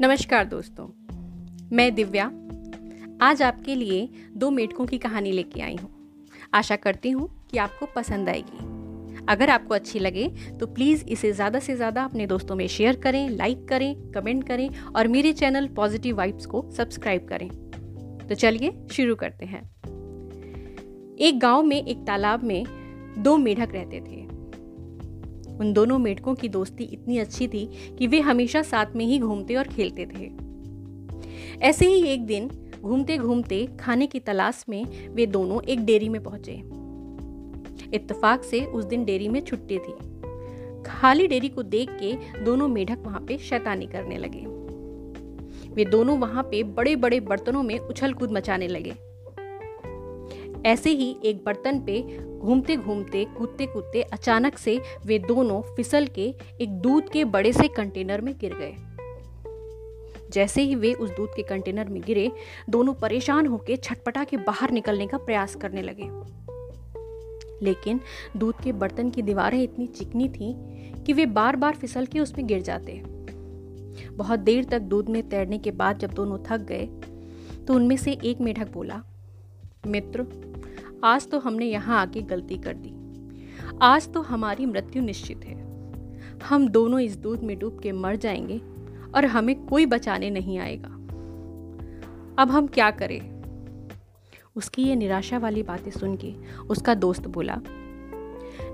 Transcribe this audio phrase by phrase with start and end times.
[0.00, 0.86] नमस्कार दोस्तों,
[1.72, 2.24] मैं दिव्या।
[3.22, 5.90] आज आपके लिए दो मेढकों की कहानी लेके आई हूँ।
[6.54, 10.26] आशा करती हूँ कि आपको पसंद आएगी। अगर आपको अच्छी लगे
[10.60, 14.68] तो प्लीज़ इसे ज़्यादा से ज़्यादा अपने दोस्तों में शेयर करें, लाइक करें, कमेंट करें
[14.86, 17.48] और मेरे चैनल पॉजिटिव वाइब्स को सब्सक्राइब करें।
[18.28, 19.62] तो चलिए शुरू करते हैं।
[21.18, 22.64] एक गाँव में, एक तालाब में
[23.18, 24.29] दो मेढक रहते थे।
[25.60, 29.54] उन दोनों मेढकों की दोस्ती इतनी अच्छी थी कि वे हमेशा साथ में ही घूमते
[29.54, 30.30] और खेलते थे।
[31.62, 32.50] ऐसे ही एक दिन
[32.82, 36.52] घूमते घूमते खाने की तलाश में वे दोनों एक डेयरी में पहुँचे।
[37.96, 39.94] इत्तेफाक से उस दिन डेयरी में छुट्टी थी।
[40.86, 44.46] खाली डेयरी को देख के दोनों मेढक वहाँ पे शैतानी करने लगे।
[45.70, 49.09] वे दोनों वहाँ पे बड़े बड़े बर्तनों में उछल कूद मचाने लगे।
[50.66, 52.02] ऐसे ही एक बर्तन पे
[52.38, 57.68] घूमते घूमते, कूदते कूदते अचानक से वे दोनों फिसल के एक दूध के बड़े से
[57.68, 58.74] कंटेनर में गिर गए।
[60.32, 62.30] जैसे ही वे उस दूध के कंटेनर में गिरे,
[62.70, 66.08] दोनों परेशान होकर छटपटा के बाहर निकलने का प्रयास करने लगे।
[67.64, 68.00] लेकिन
[68.36, 70.54] दूध के बर्तन की दीवारें इतनी चिकनी थी
[71.06, 73.02] कि वे बार बार फिसल के उसमें गिर जाते।
[74.12, 76.86] बहुत देर तक दूध में तैरने के बाद जब दोनों थक गए
[77.66, 79.02] तो उनमें से एक मेढक बोला,
[79.86, 80.22] मित्र
[81.04, 82.92] आज तो हमने यहाँ आके गलती कर दी।
[83.82, 85.54] आज तो हमारी मृत्यु निश्चित है।
[86.44, 88.58] हम दोनों इस दूध में डूब के मर जाएँगे
[89.14, 90.88] और हमें कोई बचाने नहीं आएगा।
[92.42, 93.20] अब हम क्या करें?
[94.56, 97.60] उसकी ये निराशा वाली बातें सुन के उसका दोस्त बोला,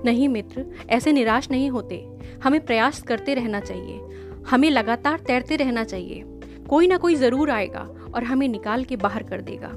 [0.05, 2.05] नहीं मित्र, ऐसे निराश नहीं होते।
[2.43, 3.99] हमें प्रयास करते रहना चाहिए।
[4.49, 6.23] हमें लगातार तैरते रहना चाहिए।
[6.69, 9.75] कोई ना कोई ज़रूर आएगा और हमें निकाल के बाहर कर देगा।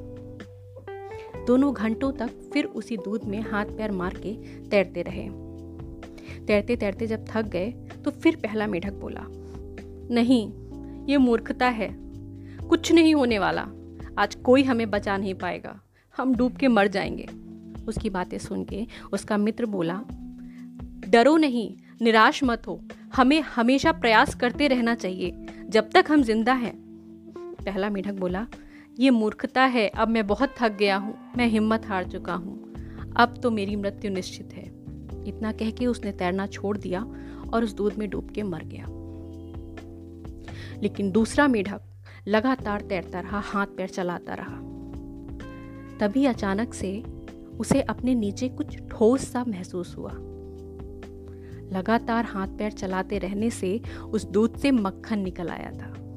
[1.50, 4.34] दोनों घंटों तक फिर उसी दूध में हाथ पैर मार के
[4.68, 5.28] तैरते रहे।
[6.46, 7.70] तैरते तैरते जब थक गए
[8.04, 9.24] तो फिर पहला मेढक बोला,
[10.14, 10.52] नहीं,
[11.06, 11.88] ये मूर्खता है।
[12.68, 13.66] कुछ नहीं होने वाला।
[14.18, 15.80] आज कोई हमें बचा नहीं पाएगा।
[16.16, 17.28] हम डूब के मर जाएँगे।
[17.88, 20.00] उसकी बातें सुन के उसका मित्र बोला,
[21.08, 22.80] डरो नहीं, निराश मत हो।
[23.16, 26.74] हमें हमेशा प्रयास करते रहना चाहिए, जब तक हम ज़िंदा हैं।
[27.64, 28.46] पहला मेढक बोला
[28.98, 32.74] ये मूर्खता है, अब मैं बहुत थक गया हूँ, मैं हिम्मत हार चुका हूँ।
[33.16, 34.64] अब तो मेरी मृत्यु निश्चित है।
[35.26, 37.06] इतना कह के उसने तैरना छोड़ दिया
[37.52, 38.86] और उस दूध में डूब के मर गया।
[40.82, 41.80] लेकिन दूसरा मेढक
[42.28, 44.56] लगातार तैरता रहा, हाथ पैर चलाता रहा।
[45.98, 47.02] तभी अचानक से
[47.60, 50.12] उसे अपने नीचे कुछ ठोस सा महसूस हुआ।
[51.72, 53.80] लगातार हाथ पैर चलाते रहने से
[54.12, 56.09] उस दूध से मक्खन निकल आया था।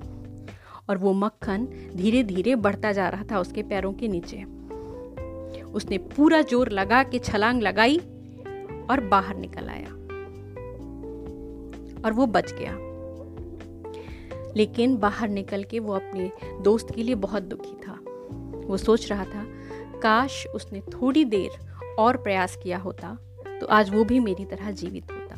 [0.89, 4.43] और वो मक्खन धीरे धीरे बढ़ता जा रहा था उसके पैरों के नीचे।
[5.63, 7.97] उसने पूरा ज़ोर लगा के छलांग लगाई
[8.89, 9.91] और बाहर निकल आया।
[12.05, 12.77] और वो बच गया।
[14.55, 17.99] लेकिन बाहर निकल के वो अपने दोस्त के लिए बहुत दुखी था।
[18.67, 19.45] वो सोच रहा था,
[19.99, 23.17] काश उसने थोड़ी देर और प्रयास किया होता
[23.61, 25.35] तो आज वो भी मेरी तरह जीवित होता।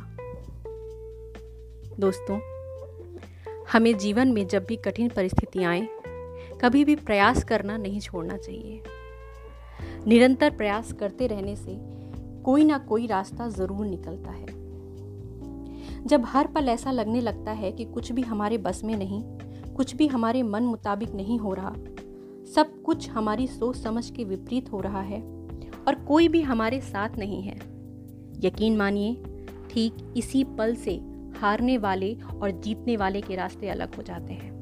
[1.99, 2.39] दोस्तों
[3.73, 5.87] हमें जीवन में जब भी कठिन परिस्थितियाँ आए,
[6.61, 8.81] कभी भी प्रयास करना नहीं छोड़ना चाहिए।
[10.07, 11.77] निरंतर प्रयास करते रहने से
[12.43, 14.45] कोई ना कोई रास्ता ज़रूर निकलता है।
[16.05, 19.21] जब हर पल ऐसा लगने लगता है कि कुछ भी हमारे बस में नहीं,
[19.73, 21.73] कुछ भी हमारे मन मुताबिक नहीं हो रहा,
[22.55, 25.21] सब कुछ हमारी सोच समझ के विपरीत हो रहा है
[25.87, 27.55] और कोई भी हमारे साथ नहीं है।
[28.43, 29.13] यकीन मानिए,
[29.69, 30.99] ठीक इसी पल से
[31.41, 34.53] हारने वाले और जीतने वाले के रास्ते अलग हो जाते हैं।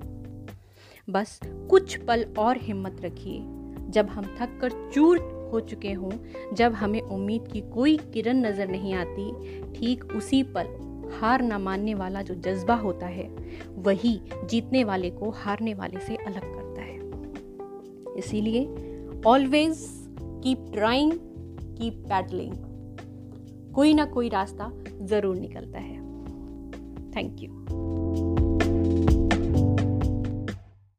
[1.10, 1.40] बस
[1.70, 3.40] कुछ पल और हिम्मत रखिए।
[3.92, 5.18] जब हम थक कर चूर
[5.54, 6.12] हो चुके हों,
[6.54, 9.32] जब हमें उम्मीद की कोई किरण नज़र नहीं आती,
[9.74, 10.68] ठीक उसी पल
[11.14, 13.28] हार ना मानने वाला जो जज्बा होता है,
[13.78, 18.66] वही जीतने वाले को हारने वाले से अलग करता है। इसीलिए
[19.26, 19.86] always
[20.44, 21.12] keep trying
[21.78, 22.54] keep paddling
[23.74, 24.72] कोई ना कोई रास्ता
[25.02, 26.03] ज़रूर निकलता है।
[27.14, 28.33] Thank you.